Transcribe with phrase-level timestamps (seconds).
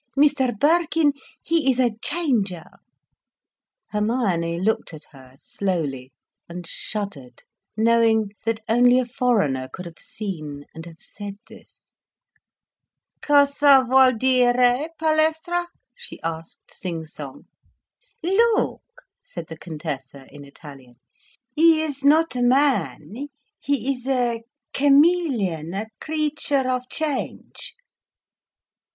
[0.17, 1.13] "Mr Birkin,
[1.43, 2.63] he is a changer."
[3.91, 6.11] Hermione looked at her slowly,
[6.49, 7.43] and shuddered,
[7.77, 11.91] knowing that only a foreigner could have seen and have said this.
[13.21, 17.43] "Cosa vuol'dire, Palestra?" she asked, sing song.
[18.23, 18.81] "Look,"
[19.23, 20.95] said the Contessa, in Italian.
[21.55, 23.27] "He is not a man,
[23.59, 24.41] he is a
[24.73, 27.75] chameleon, a creature of change."